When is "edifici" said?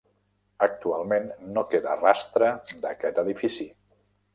3.29-3.73